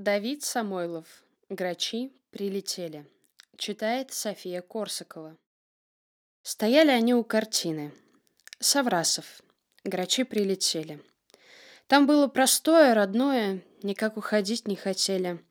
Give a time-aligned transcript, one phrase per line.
[0.00, 1.04] Давид Самойлов.
[1.50, 3.04] Грачи прилетели.
[3.58, 5.36] Читает София Корсакова.
[6.42, 7.92] Стояли они у картины.
[8.60, 9.42] Саврасов.
[9.84, 11.02] Грачи прилетели.
[11.86, 15.44] Там было простое, родное, никак уходить не хотели.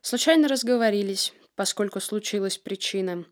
[0.00, 3.24] Случайно разговорились, поскольку случилась причина.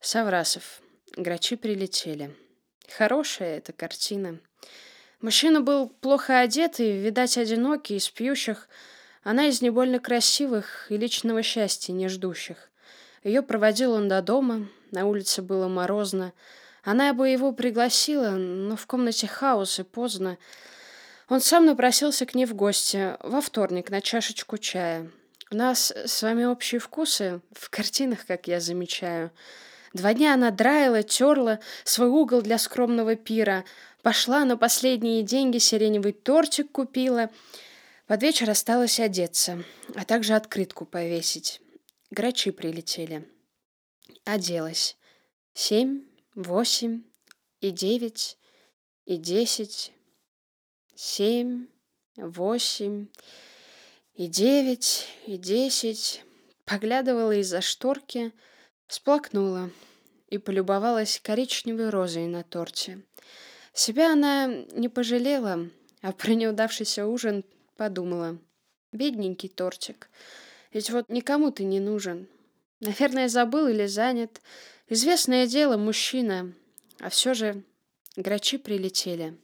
[0.00, 0.82] Саврасов.
[1.16, 2.34] Грачи прилетели.
[2.88, 4.40] Хорошая эта картина.
[5.20, 8.68] Мужчина был плохо одет и, видать, одинокий, из пьющих.
[9.22, 12.70] Она из небольно красивых и личного счастья не ждущих.
[13.22, 16.32] Ее проводил он до дома, на улице было морозно.
[16.82, 20.38] Она бы его пригласила, но в комнате хаос и поздно.
[21.28, 25.10] Он сам напросился к ней в гости во вторник на чашечку чая.
[25.52, 29.30] У нас с вами общие вкусы в картинах, как я замечаю.
[29.92, 33.64] Два дня она драила, терла свой угол для скромного пира.
[34.02, 37.30] Пошла на последние деньги, сиреневый тортик купила.
[38.06, 41.60] Под вечер осталось одеться, а также открытку повесить.
[42.10, 43.28] Грачи прилетели.
[44.24, 44.96] Оделась.
[45.54, 46.04] Семь,
[46.34, 47.02] восемь
[47.60, 48.38] и девять,
[49.04, 49.92] и десять,
[50.94, 51.68] семь,
[52.16, 53.06] восемь,
[54.14, 56.24] и девять, и десять.
[56.64, 58.32] Поглядывала из-за шторки,
[58.88, 59.70] сплакнула
[60.28, 63.04] и полюбовалась коричневой розой на торте.
[63.74, 65.70] Себя она не пожалела,
[66.02, 67.44] а про неудавшийся ужин
[67.76, 68.38] подумала.
[68.92, 70.10] Бедненький тортик.
[70.72, 72.28] Ведь вот никому ты не нужен.
[72.80, 74.40] Наверное, забыл или занят.
[74.88, 76.52] Известное дело, мужчина.
[76.98, 77.62] А все же
[78.16, 79.36] грачи прилетели.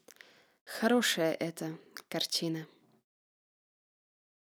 [0.65, 1.77] Хорошая эта
[2.09, 2.67] картина.